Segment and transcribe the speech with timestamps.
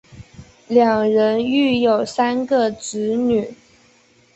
[0.67, 3.53] 两人育有三个子女。